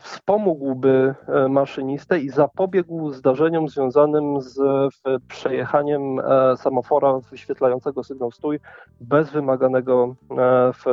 [0.00, 4.60] wspomógłby e, maszynistę i zapobiegł zdarzeniom związanym z
[5.28, 8.60] przejechaniem e, samofora wyświetlającego sygnał stój
[9.00, 10.14] bez wymaganego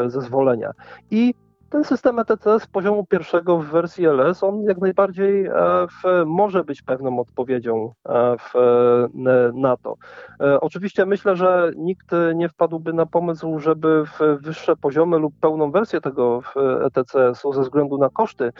[0.08, 0.72] zezwolenia.
[1.12, 1.34] I
[1.70, 5.52] ten system ETCS poziomu pierwszego w wersji LS, on jak najbardziej e,
[5.88, 8.54] w, może być pewną odpowiedzią e, w,
[9.54, 9.96] na to.
[10.42, 15.72] E, oczywiście myślę, że nikt nie wpadłby na pomysł, żeby w wyższe poziomy lub pełną
[15.72, 16.42] wersję tego
[16.86, 18.52] ETCS-u ze względu na koszty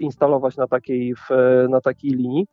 [0.00, 1.14] instalować na takiej,
[1.68, 2.46] na takiej linii.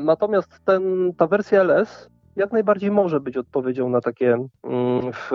[0.00, 2.08] Natomiast ten, ta wersja LS
[2.38, 5.30] jak najbardziej może być odpowiedzią na takie mm, w,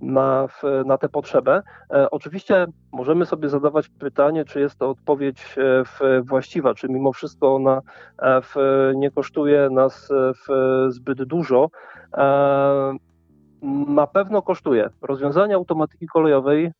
[0.00, 0.48] na,
[0.86, 1.62] na tę potrzebę.
[1.90, 5.56] E, oczywiście możemy sobie zadawać pytanie, czy jest to odpowiedź
[6.00, 7.80] e, właściwa, czy mimo wszystko ona
[8.22, 8.42] e,
[8.94, 10.08] nie kosztuje nas
[10.88, 11.70] zbyt dużo.
[13.62, 14.90] Na pewno kosztuje.
[15.02, 16.72] Rozwiązania automatyki kolejowej e,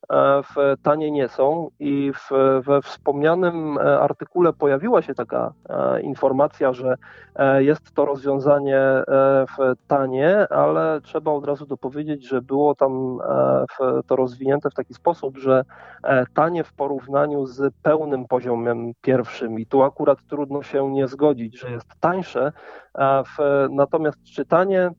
[0.42, 2.30] w tanie nie są i w,
[2.66, 6.96] we wspomnianym e, artykule pojawiła się taka e, informacja, że
[7.58, 8.80] jest to rozwiązanie
[9.86, 13.18] tanie, ale trzeba od razu dopowiedzieć, że było tam
[14.06, 15.64] to rozwinięte w taki sposób, że
[16.34, 21.70] tanie w porównaniu z pełnym poziomem pierwszym i tu akurat trudno się nie zgodzić, że
[21.70, 22.52] jest tańsze,
[23.24, 24.90] w, natomiast czytanie,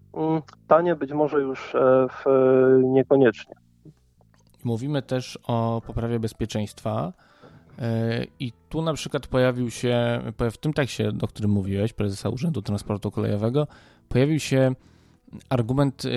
[0.67, 2.26] tanie być może już e, w,
[2.84, 3.56] niekoniecznie.
[4.63, 7.13] Mówimy też o poprawie bezpieczeństwa.
[7.80, 10.21] E, I tu na przykład pojawił się,
[10.52, 13.67] w tym tekście, o którym mówiłeś, prezesa Urzędu Transportu Kolejowego,
[14.10, 14.76] pojawił się
[15.50, 16.10] argument e,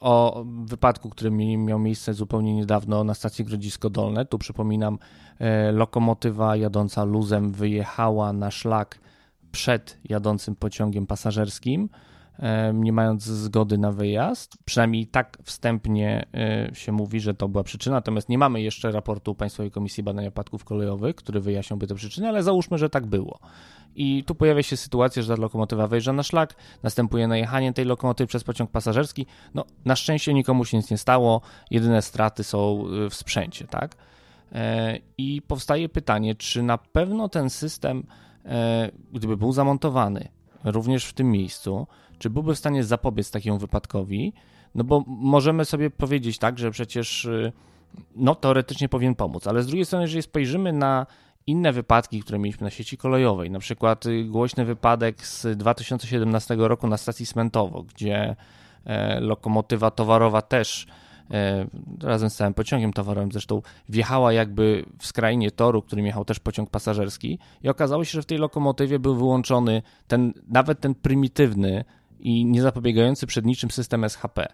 [0.00, 4.26] o wypadku, który miał miejsce zupełnie niedawno na stacji Grodzisko Dolne.
[4.26, 4.98] Tu przypominam,
[5.72, 8.98] lokomotywa jadąca luzem wyjechała na szlak
[9.52, 11.88] przed jadącym pociągiem pasażerskim,
[12.74, 14.58] nie mając zgody na wyjazd.
[14.64, 19.34] Przynajmniej tak wstępnie e, się mówi, że to była przyczyna, natomiast nie mamy jeszcze raportu
[19.34, 23.38] Państwowej Komisji Badania Wypadków Kolejowych, który wyjaśniałby te przyczyny, ale załóżmy, że tak było.
[23.94, 28.28] I tu pojawia się sytuacja, że ta lokomotywa wejrza na szlak, następuje najechanie tej lokomotywy
[28.28, 29.26] przez pociąg pasażerski.
[29.54, 33.96] No, na szczęście nikomu się nic nie stało, jedyne straty są e, w sprzęcie, tak?
[34.52, 38.06] E, I powstaje pytanie, czy na pewno ten system
[39.12, 40.28] gdyby był zamontowany
[40.64, 41.86] również w tym miejscu,
[42.18, 44.32] czy byłby w stanie zapobiec takiemu wypadkowi?
[44.74, 47.52] No bo możemy sobie powiedzieć tak, że przecież y,
[48.16, 51.06] no teoretycznie powinien pomóc, ale z drugiej strony, jeżeli spojrzymy na
[51.46, 56.88] inne wypadki, które mieliśmy na sieci kolejowej, na przykład y, głośny wypadek z 2017 roku
[56.88, 58.36] na stacji Smentowo, gdzie
[58.84, 60.86] e, lokomotywa towarowa też
[61.30, 61.66] e,
[62.02, 66.70] razem z całym pociągiem towarowym zresztą wjechała jakby w skrajnie toru, którym jechał też pociąg
[66.70, 71.84] pasażerski i okazało się, że w tej lokomotywie był wyłączony ten, nawet ten prymitywny
[72.20, 74.46] i niezapobiegający przed niczym system SHP.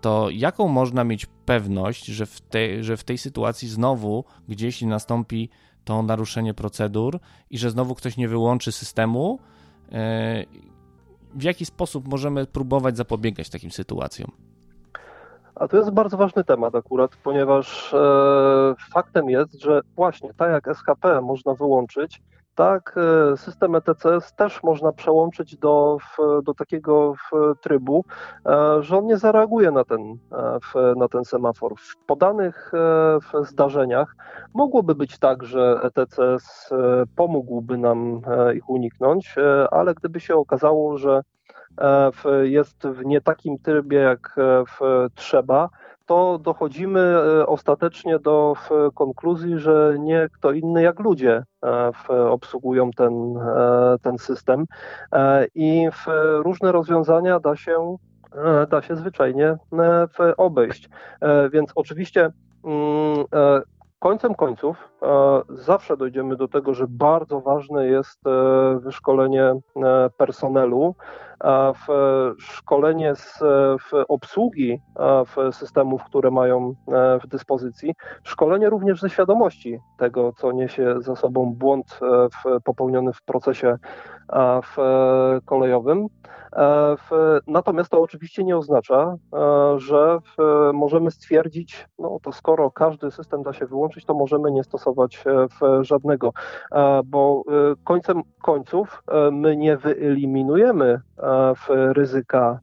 [0.00, 5.50] To jaką można mieć pewność, że w, tej, że w tej sytuacji znowu gdzieś nastąpi
[5.84, 7.18] to naruszenie procedur
[7.50, 9.38] i że znowu ktoś nie wyłączy systemu?
[9.92, 10.44] E,
[11.34, 14.30] w jaki sposób możemy próbować zapobiegać takim sytuacjom?
[15.54, 20.76] A to jest bardzo ważny temat akurat, ponieważ e, faktem jest, że właśnie tak jak
[20.76, 22.22] SHP można wyłączyć,
[22.54, 25.98] tak e, system ETCS też można przełączyć do,
[26.44, 27.14] do takiego
[27.60, 28.04] trybu,
[28.46, 30.18] e, że on nie zareaguje na ten,
[30.74, 31.74] e, na ten semafor.
[31.76, 32.72] W podanych
[33.42, 34.16] zdarzeniach
[34.54, 36.70] mogłoby być tak, że ETCS
[37.16, 38.20] pomógłby nam
[38.54, 39.34] ich uniknąć,
[39.70, 41.22] ale gdyby się okazało, że
[42.42, 44.36] jest w nie takim trybie, jak
[45.14, 45.68] trzeba,
[46.12, 48.54] to dochodzimy e, ostatecznie do
[48.94, 51.92] konkluzji, że nie kto inny jak ludzie e,
[52.30, 54.64] obsługują ten, e, ten system
[55.54, 55.88] i
[56.38, 57.96] różne rozwiązania da się,
[58.70, 59.56] da się zwyczajnie
[60.36, 60.88] obejść.
[61.52, 62.30] Więc oczywiście
[62.64, 63.24] mm,
[64.02, 64.88] końcem końców
[65.48, 68.20] zawsze dojdziemy do tego, że bardzo ważne jest
[68.80, 69.54] wyszkolenie
[70.16, 70.94] personelu,
[71.74, 71.86] w
[72.38, 73.38] szkolenie z
[73.80, 74.80] w obsługi
[75.26, 81.16] w systemów, które mają e, w dyspozycji, szkolenie również ze świadomości tego, co niesie za
[81.16, 82.00] sobą błąd
[82.46, 83.76] e, popełniony w procesie
[84.62, 84.76] w
[85.44, 86.06] kolejowym.
[86.56, 86.96] E,
[87.46, 89.16] natomiast to oczywiście nie oznacza,
[89.76, 90.18] że
[90.74, 95.24] możemy stwierdzić, no to skoro każdy system da się wyłączyć, to możemy nie stosować
[95.80, 96.32] żadnego,
[97.04, 97.42] bo
[97.84, 101.00] końcem końców my nie wyeliminujemy
[101.68, 102.60] ryzyka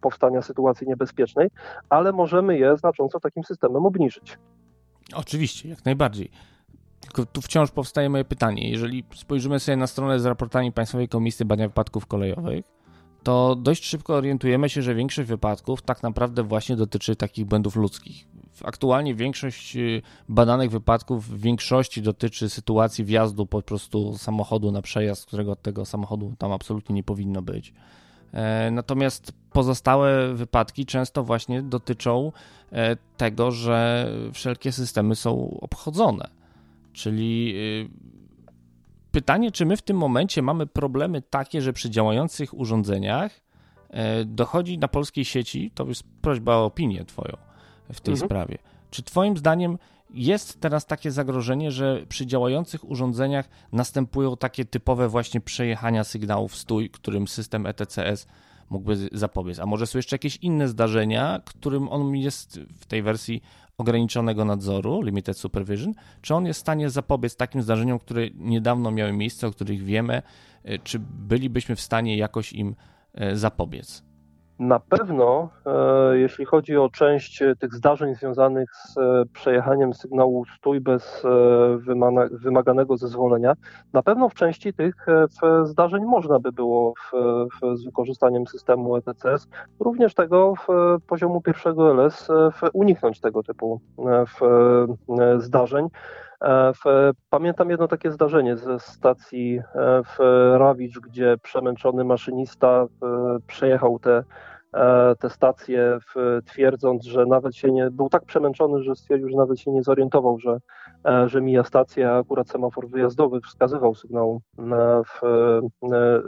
[0.00, 1.48] powstania sytuacji niebezpiecznej,
[1.88, 4.38] ale możemy je znacząco takim systemem obniżyć.
[5.16, 6.30] Oczywiście, jak najbardziej.
[7.32, 8.70] Tu wciąż powstaje moje pytanie.
[8.70, 12.64] Jeżeli spojrzymy sobie na stronę z raportami Państwowej Komisji Badania Wypadków Kolejowych,
[13.22, 18.26] to dość szybko orientujemy się, że większość wypadków tak naprawdę właśnie dotyczy takich błędów ludzkich.
[18.64, 25.26] Aktualnie większość y, badanych wypadków w większości dotyczy sytuacji wjazdu po prostu samochodu na przejazd,
[25.26, 27.74] którego tego samochodu tam absolutnie nie powinno być.
[28.32, 32.32] E, natomiast pozostałe wypadki często właśnie dotyczą
[32.72, 36.41] e, tego, że wszelkie systemy są obchodzone.
[36.92, 37.88] Czyli y,
[39.12, 43.40] pytanie, czy my w tym momencie mamy problemy takie, że przy działających urządzeniach
[43.90, 47.36] e, dochodzi na polskiej sieci, to jest prośba o opinię Twoją
[47.92, 48.28] w tej mhm.
[48.28, 48.58] sprawie.
[48.90, 49.78] Czy Twoim zdaniem
[50.14, 56.90] jest teraz takie zagrożenie, że przy działających urządzeniach następują takie typowe właśnie przejechania sygnałów stój,
[56.90, 58.26] którym system ETCS
[58.70, 59.58] mógłby zapobiec?
[59.58, 63.42] A może są jeszcze jakieś inne zdarzenia, którym on jest w tej wersji
[63.78, 69.12] ograniczonego nadzoru, limited supervision, czy on jest w stanie zapobiec takim zdarzeniom, które niedawno miały
[69.12, 70.22] miejsce, o których wiemy,
[70.64, 72.74] e, czy bylibyśmy w stanie jakoś im
[73.14, 74.11] e, zapobiec?
[74.62, 80.80] Na pewno, e, jeśli chodzi o część tych zdarzeń związanych z e, przejechaniem sygnału stój
[80.80, 81.28] bez e,
[82.30, 83.52] wymaganego zezwolenia,
[83.92, 85.06] na pewno w części tych
[85.64, 87.12] zdarzeń można by było w,
[87.48, 89.48] w, z wykorzystaniem systemu ETCS,
[89.80, 90.54] również tego
[91.06, 92.28] poziomu pierwszego LS,
[92.72, 93.80] uniknąć tego typu
[95.38, 95.88] zdarzeń.
[97.30, 99.60] Pamiętam jedno takie zdarzenie ze stacji
[100.04, 100.18] w
[100.58, 102.86] Rawicz, gdzie przemęczony maszynista
[103.46, 104.51] przejechał te E,
[105.18, 105.98] te stacje,
[106.46, 110.38] twierdząc, że nawet się nie, był tak przemęczony, że stwierdził, że nawet się nie zorientował,
[110.38, 110.58] że,
[111.06, 114.40] e, że mija stacja, akurat semafor wyjazdowy wskazywał sygnał
[115.06, 115.20] w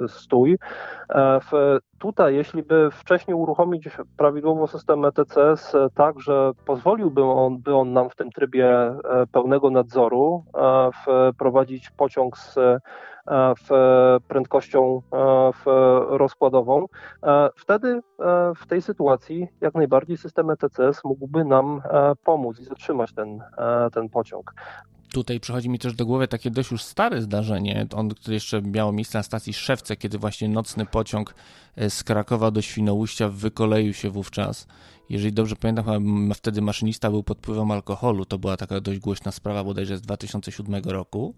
[0.09, 0.59] stój.
[1.09, 7.75] E, w, tutaj, jeśli by wcześniej uruchomić prawidłowo system ETCS tak, że pozwoliłby on, by
[7.75, 8.95] on nam w tym trybie
[9.33, 10.45] pełnego nadzoru
[11.35, 12.81] wprowadzić pociąg z E,
[13.31, 13.69] w
[14.29, 15.67] prędkością e, w
[16.09, 16.87] rozkładową.
[17.23, 18.01] E, wtedy
[18.57, 21.83] w tej sytuacji jak najbardziej system ETCS mógłby nam
[22.25, 23.43] pomóc i zatrzymać ten,
[23.93, 24.55] ten pociąg.
[25.13, 28.93] Tutaj przychodzi mi też do głowy takie dość już stare zdarzenie, on, które jeszcze miało
[28.93, 31.35] miejsce na stacji Szewce, kiedy właśnie nocny pociąg
[31.89, 34.67] z Krakowa do Świnoujścia wykoleił się wówczas.
[35.09, 38.25] Jeżeli dobrze pamiętam, wtedy maszynista był pod wpływem alkoholu.
[38.25, 41.35] To była taka dość głośna sprawa bodajże z 2007 roku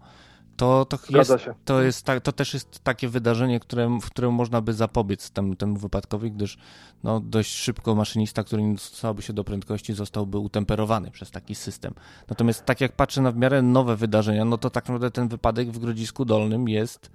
[0.57, 1.31] to, to, jest,
[1.65, 5.77] to, jest, to też jest takie wydarzenie, które, w którym można by zapobiec temu, temu
[5.77, 6.57] wypadkowi, gdyż
[7.03, 11.93] no, dość szybko maszynista, który nie dostosowałby się do prędkości, zostałby utemperowany przez taki system.
[12.29, 15.71] Natomiast tak jak patrzę na w miarę nowe wydarzenia, no to tak naprawdę ten wypadek
[15.71, 17.11] w Grodzisku Dolnym jest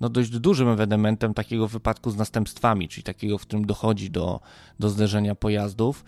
[0.00, 4.40] no, dość dużym ewenementem takiego wypadku z następstwami, czyli takiego, w którym dochodzi do,
[4.78, 6.04] do zderzenia pojazdów.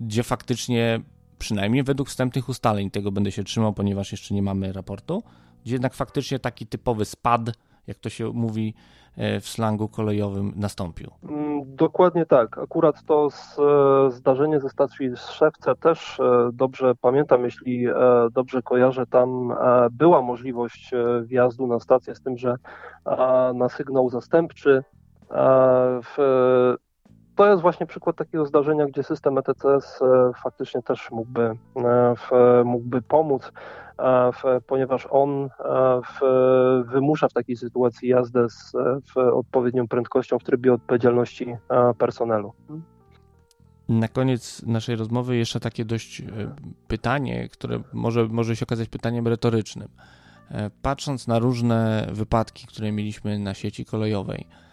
[0.00, 1.00] gdzie faktycznie,
[1.38, 5.22] przynajmniej według wstępnych ustaleń, tego będę się trzymał, ponieważ jeszcze nie mamy raportu,
[5.66, 7.40] gdzie jednak faktycznie taki typowy spad,
[7.86, 8.74] jak to się mówi
[9.40, 11.10] w slangu kolejowym, nastąpił.
[11.28, 12.58] Mm, dokładnie tak.
[12.58, 13.28] Akurat to
[14.10, 16.20] zdarzenie ze stacji Szewce też
[16.52, 17.86] dobrze pamiętam, jeśli
[18.32, 19.54] dobrze kojarzę, tam
[19.90, 20.90] była możliwość
[21.22, 22.54] wjazdu na stację, z tym, że
[23.54, 24.82] na sygnał zastępczy
[26.02, 26.16] w,
[27.36, 33.02] to jest właśnie przykład takiego zdarzenia, gdzie system ETCS e, faktycznie też mógłby, e, mógłby
[33.02, 33.52] pomóc,
[34.32, 35.48] w, ponieważ on
[36.84, 38.72] wymusza w takiej sytuacji jazdę z
[39.14, 41.56] odpowiednią prędkością w trybie odpowiedzialności
[41.98, 42.52] personelu.
[43.88, 46.24] Na koniec naszej rozmowy jeszcze takie dość e,
[46.88, 49.88] pytanie, które może, może się okazać pytaniem retorycznym.
[50.82, 54.65] Patrząc na różne wypadki, które mieliśmy na sieci kolejowej, E,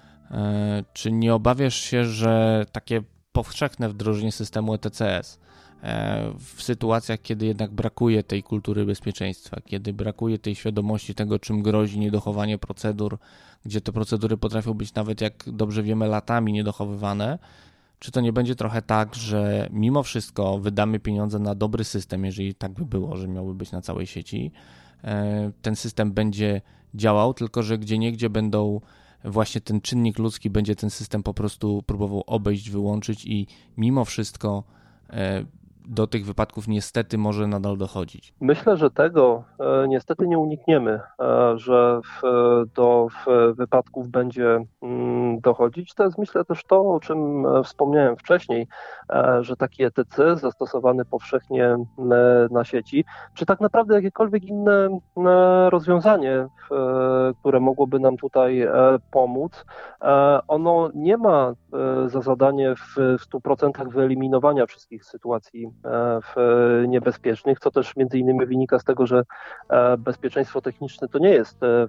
[0.93, 5.39] czy nie obawiasz się, że takie powszechne wdrożenie systemu ETCS
[5.83, 11.63] e, w sytuacjach, kiedy jednak brakuje tej kultury bezpieczeństwa, kiedy brakuje tej świadomości tego, czym
[11.63, 13.17] grozi niedochowanie procedur,
[13.65, 17.39] gdzie te procedury potrafią być nawet, jak dobrze wiemy, latami niedochowywane,
[17.99, 22.55] czy to nie będzie trochę tak, że mimo wszystko wydamy pieniądze na dobry system, jeżeli
[22.55, 24.51] tak by było, że miałby być na całej sieci,
[25.03, 26.61] e, ten system będzie
[26.93, 28.81] działał, tylko że gdzie niegdzie będą
[29.25, 33.47] właśnie ten czynnik ludzki będzie ten system po prostu próbował obejść, wyłączyć i
[33.77, 34.63] mimo wszystko
[35.09, 35.45] e,
[35.87, 38.33] do tych wypadków niestety może nadal dochodzić.
[38.41, 42.21] Myślę, że tego e, niestety nie unikniemy, e, że w,
[42.75, 43.07] do
[43.53, 45.93] wypadków będzie mm, dochodzić.
[45.93, 48.67] To jest myślę też to, o czym e, wspomniałem wcześniej,
[49.41, 51.75] że taki ETC zastosowany powszechnie
[52.51, 54.89] na sieci, czy tak naprawdę jakiekolwiek inne
[55.69, 56.47] rozwiązanie,
[57.39, 58.67] które mogłoby nam tutaj
[59.11, 59.65] pomóc,
[60.47, 61.53] ono nie ma
[62.07, 65.72] za zadanie w 100% wyeliminowania wszystkich sytuacji E,
[66.23, 66.35] w
[66.87, 69.23] niebezpiecznych, co też między innymi wynika z tego, że
[69.69, 71.87] e, bezpieczeństwo techniczne to nie jest e,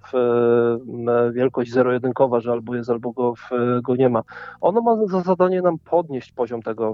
[1.33, 3.35] wielkość zero-jedynkowa, że albo jest, albo go,
[3.83, 4.23] go nie ma.
[4.61, 6.93] Ono ma za zadanie nam podnieść poziom tego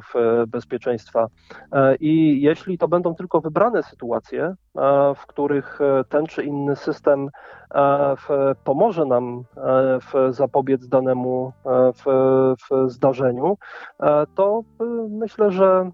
[0.48, 1.26] bezpieczeństwa
[2.00, 4.54] i jeśli to będą tylko wybrane sytuacje,
[5.16, 7.28] w których ten czy inny system
[8.64, 9.44] pomoże nam
[10.30, 11.52] zapobiec danemu
[11.94, 12.04] w,
[12.56, 13.58] w zdarzeniu,
[14.34, 14.62] to
[15.10, 15.90] myślę, że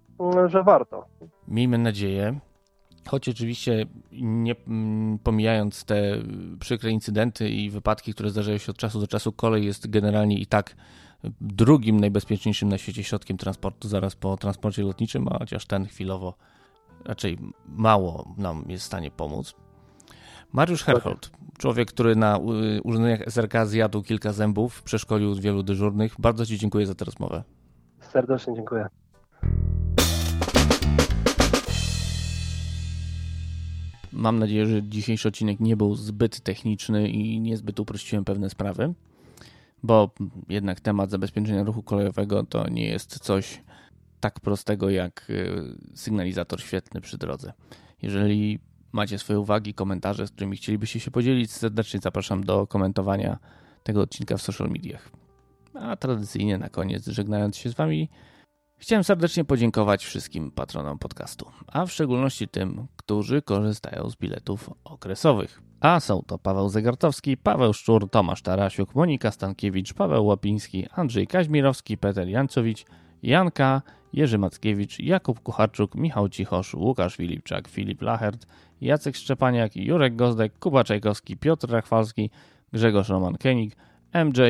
[0.46, 1.04] że warto.
[1.48, 2.40] Miejmy nadzieję.
[3.08, 6.02] Choć oczywiście nie mm, pomijając te
[6.60, 10.46] przykre incydenty i wypadki, które zdarzają się od czasu do czasu, kolej jest generalnie i
[10.46, 10.76] tak
[11.40, 16.34] drugim najbezpieczniejszym na świecie środkiem transportu, zaraz po transporcie lotniczym, a chociaż ten chwilowo
[17.06, 19.54] raczej mało nam jest w stanie pomóc.
[20.52, 22.38] Mariusz Herhold, człowiek, który na
[22.84, 26.14] urządzeniach SRK zjadł kilka zębów, przeszkolił wielu dyżurnych.
[26.18, 27.44] Bardzo Ci dziękuję za tę rozmowę.
[28.00, 28.86] Serdecznie dziękuję.
[34.12, 38.94] Mam nadzieję, że dzisiejszy odcinek nie był zbyt techniczny i niezbyt uprościłem pewne sprawy,
[39.82, 40.10] bo
[40.48, 43.62] jednak temat zabezpieczenia ruchu kolejowego to nie jest coś
[44.26, 47.52] tak prostego jak y, sygnalizator świetny przy drodze.
[48.02, 48.58] Jeżeli
[48.92, 53.38] macie swoje uwagi, komentarze, z którymi chcielibyście się podzielić, serdecznie zapraszam do komentowania
[53.82, 55.10] tego odcinka w social mediach.
[55.74, 58.08] A tradycyjnie na koniec, żegnając się z Wami,
[58.78, 65.62] Chciałem serdecznie podziękować wszystkim patronom podcastu, a w szczególności tym, którzy korzystają z biletów okresowych.
[65.80, 71.98] A są to Paweł Zegartowski, Paweł Szczur, Tomasz Tarasiuk, Monika Stankiewicz, Paweł Łapiński, Andrzej Kaźmirowski,
[71.98, 72.84] Peter Jancowicz,
[73.22, 78.46] Janka, Jerzy Mackiewicz, Jakub Kucharczuk, Michał Cichosz, Łukasz Filipczak, Filip Lachert,
[78.80, 82.30] Jacek Szczepaniak, Jurek Gozdek, Kuba Czajkowski, Piotr Rachwalski,
[82.72, 83.76] Grzegorz Roman-Kenig,
[84.24, 84.40] MJ,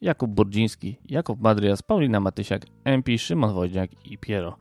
[0.00, 4.56] Jakub Burdziński, Jakub Madrias, Paulina Matysiak, MP, Szymon Wojdziak i Piero.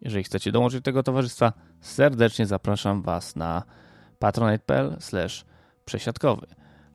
[0.00, 3.62] Jeżeli chcecie dołączyć do tego towarzystwa, serdecznie zapraszam Was na
[4.18, 4.96] patronite.pl
[5.84, 6.46] przesiadkowy.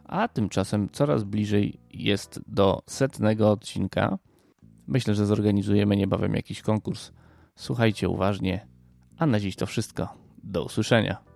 [0.06, 4.18] A tymczasem coraz bliżej jest do setnego odcinka.
[4.90, 7.12] Myślę, że zorganizujemy niebawem jakiś konkurs.
[7.56, 8.68] Słuchajcie uważnie.
[9.18, 10.08] A na dziś to wszystko.
[10.44, 11.29] Do usłyszenia.